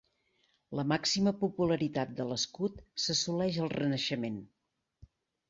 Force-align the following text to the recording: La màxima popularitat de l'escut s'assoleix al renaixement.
La 0.77 0.85
màxima 0.91 1.33
popularitat 1.43 2.15
de 2.21 2.27
l'escut 2.31 2.81
s'assoleix 3.05 3.61
al 3.67 3.71
renaixement. 3.77 4.43